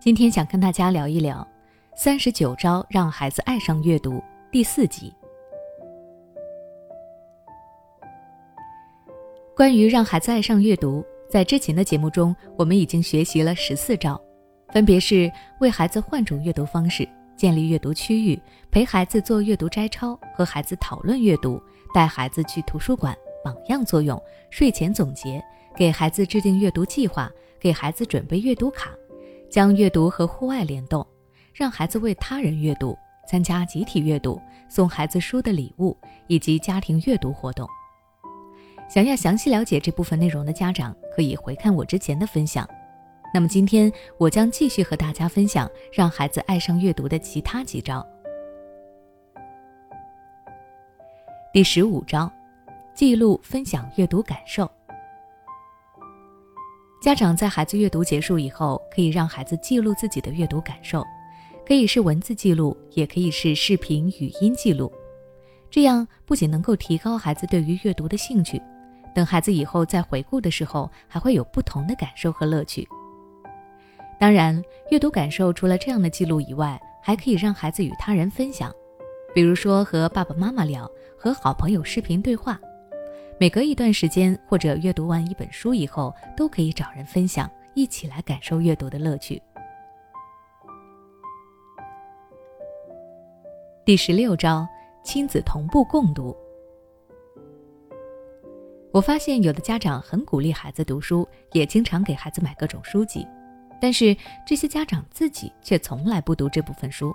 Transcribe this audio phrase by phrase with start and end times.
[0.00, 1.46] 今天想跟大家聊一聊
[1.96, 4.12] 《三十九招让孩子爱上阅读》
[4.50, 5.12] 第四集。
[9.54, 14.18] 关于让孩子爱上阅读，在之前的节目中，我们已经学习了十四招，
[14.72, 15.30] 分别是
[15.60, 17.06] 为孩子换种阅读方式、
[17.36, 18.40] 建立阅读区域、
[18.70, 21.60] 陪孩子做阅读摘抄、和孩子讨论阅读、
[21.92, 23.14] 带孩子去图书馆、
[23.44, 24.18] 榜样作用、
[24.48, 25.42] 睡前总结、
[25.76, 27.30] 给孩子制定阅读计划、
[27.60, 28.90] 给孩子准备阅读卡。
[29.50, 31.04] 将阅读和户外联动，
[31.52, 32.96] 让孩子为他人阅读，
[33.28, 35.96] 参加集体阅读，送孩子书的礼物，
[36.28, 37.68] 以及家庭阅读活动。
[38.88, 42.64] 想要详细了解这部分内容的家长，可以回看我之前的分享。
[43.34, 48.06] 那么今天我将继续和大家分享让孩子爱上阅读的其他几招。
[51.52, 52.30] 第十五招，
[52.94, 54.70] 记录分享阅读感受。
[57.00, 61.02] 家长在孩子阅读结束以后，可以让孩子记录自己的阅读感受，
[61.66, 64.92] 可以是文字记录，也可以是视频、语音记录。
[65.70, 68.60] 这样不仅能够提高孩子对于阅读的兴趣，
[69.14, 72.86] 等孩子以后再回顾的时候，还会有不同的感受和乐趣。
[74.18, 78.70] 当然，阅读感受除了这样的记录以外，还可以让孩子与他人分享，
[79.34, 82.60] 比如说和爸爸妈妈聊，和好朋友视频对话。
[83.40, 89.40] 每隔一段时间，或者阅读完一本书以后，都可以找人分享，一起来感受阅读的乐趣。
[93.82, 94.68] 第十六招：
[95.02, 96.36] 亲子同步共读。
[98.92, 103.26] 我发现有的家长很鼓励孩子读书，也经常给孩子买各种书籍，
[103.80, 104.14] 但是
[104.46, 107.10] 这些家长自己却从来不读这部分书。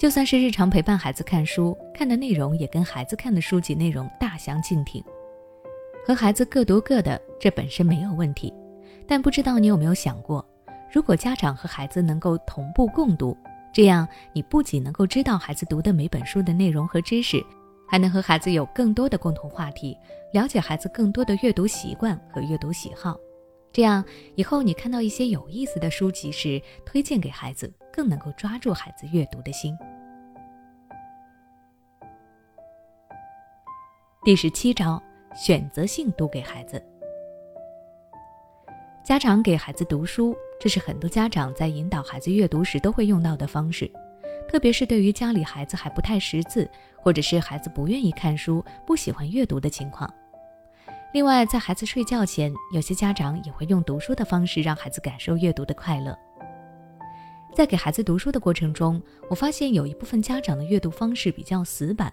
[0.00, 5.00] 就算是日常陪伴孩子看书，看的内容也跟孩子看的书籍内容大相径庭。
[6.08, 8.50] 和孩子各读各的，这本身没有问题，
[9.06, 10.42] 但不知道你有没有想过，
[10.90, 13.36] 如果家长和孩子能够同步共读，
[13.74, 17.44] 这样你不仅能够知道孩子读的每本书的内容和知识，
[17.86, 19.94] 还能和孩子有更多的共同话题，
[20.32, 23.14] 了解孩子更多的阅读习惯和阅读喜好。
[23.70, 24.02] 这样
[24.34, 29.76] 以后你看到一些有意思的书籍时，推荐给孩子，更能够抓住孩子阅读的心。
[34.24, 34.98] 第十七招。
[35.34, 36.82] 选择性读给孩子。
[39.04, 43.90] 家长给孩子读书，这是很多家长在引导孩子阅读时都会用到的方式，
[44.46, 50.12] 特别是对于家里孩子还不太识字，或者是孩子不愿意看书、不喜欢阅读的情况。
[51.14, 56.14] 另外，在孩子睡觉前，有些家长也会用读书的方式让孩子感受阅读的快乐。
[57.54, 62.12] 在给孩子读书的过程中，我发现有一部分家长的阅读方式比较死板。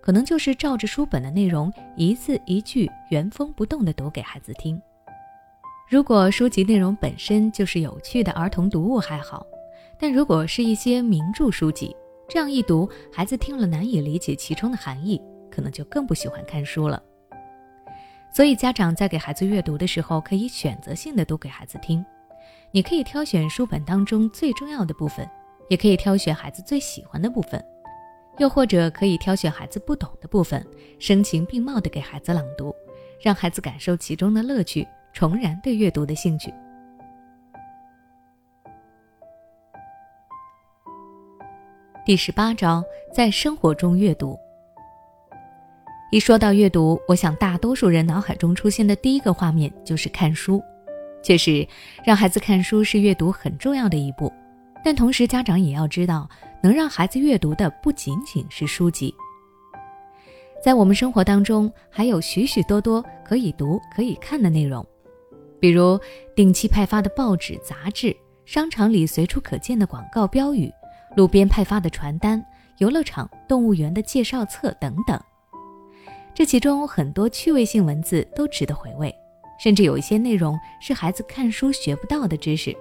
[0.00, 4.80] 可能就是照着书本的内容一字一句原封不动地读给孩子听。
[5.88, 9.46] 如果书籍内容本身就是有趣的儿童读物还好，
[9.98, 11.96] 但如果是一些名著书籍，
[12.28, 15.20] 这样一读，孩子听了难以理解其中的含义，
[15.50, 17.02] 可能就更不喜欢看书了。
[18.30, 22.04] 所以家长在给孩子阅读的时候，可以选择性的读给孩子听。
[22.70, 25.26] 你可以挑选书本当中最重要的部分，
[25.70, 27.64] 也可以挑选孩子最喜欢的部分。
[28.38, 30.64] 又或者可以挑选孩子不懂的部分，
[30.98, 32.74] 声情并茂地给孩子朗读，
[33.20, 36.52] 让孩子感受其中的乐趣，重燃对阅读的兴趣。
[42.06, 42.82] 第十八招，
[43.12, 44.38] 在生活中阅读。
[46.10, 50.62] 一说到阅读，我想大多数人脑海中出现的第一个画面就是看书。
[51.22, 51.66] 确实，
[52.04, 54.32] 让孩子看书是阅读很重要的一步，
[54.88, 56.26] 但同时家长也要知道。
[56.62, 59.14] 能让孩子阅读的不仅仅是书籍，
[60.64, 64.84] 在我们生活当中还有许许多多可以读、可以看的内容，
[65.60, 66.00] 比如
[66.34, 68.16] 定期派发的报纸、杂志，
[68.46, 70.72] 商场里随处可见的广告标语，
[71.14, 72.42] 路边派发的传单，
[72.78, 75.20] 游乐场、动物园的介绍册等等。
[76.34, 79.14] 这其中很多趣味性文字都值得回味，
[79.60, 82.74] 甚至有一些内容是孩子看书学不到的知识，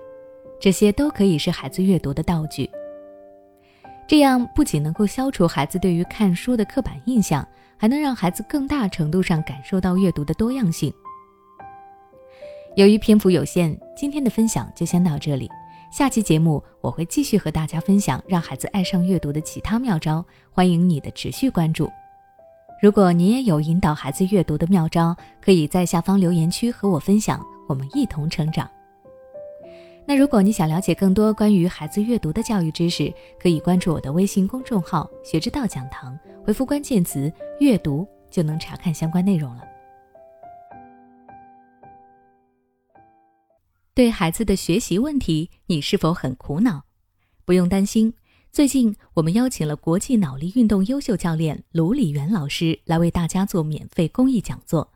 [0.60, 2.70] 这些都可以是孩子阅读的道具。
[4.08, 7.46] 这样不仅能够消除孩子对于看书的刻板印象，
[7.78, 10.92] 还能让孩子更大程度上感受到阅读的多样性。
[12.76, 15.50] 由于篇幅有限，今天的分享就先到这里。
[15.92, 21.90] 下期节目我会继续和大家分享让孩子爱上阅读的其他妙招，欢迎你的持续关注。
[22.82, 28.70] 如果你也有引导孩子阅读的妙招，可以在下方留言区和我分享，我们一同成长。
[30.10, 39.64] 那如果你想了解更多关于孩子阅读的教育知识，可以关注我的微信公众号“学之道讲堂”，回复关键词“阅读”就能查看相关内容了。
[43.94, 46.84] 对孩子的学习问题，你是否很苦恼？
[47.44, 48.14] 不用担心，
[48.50, 54.90] 最近我们邀请了国际脑力运动优秀教练卢礼元老师来为大家做免费公益讲座。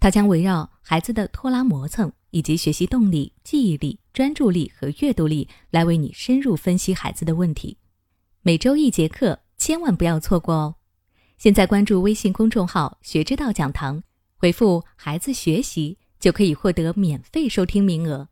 [0.00, 7.78] 他将围绕孩子的拖拉磨蹭以及学习动力、记忆力、专注力和阅读力来为你深入分析孩子的问题。
[8.42, 10.74] 每周一节课，千万不要错过哦！
[11.38, 14.02] 现在关注微信公众号“学之道讲堂”，
[14.36, 18.28] 回复“孩子学习”就可以获得免费收听名额。